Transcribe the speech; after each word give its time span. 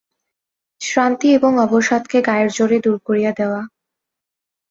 শ্রান্তি 0.81 1.27
এবং 1.33 1.51
অবসাদকে 1.57 2.17
গায়ের 2.21 2.49
জোরে 2.51 2.77
দূর 2.79 2.97
করিয়া 3.07 3.31
দেওয়া। 3.31 3.61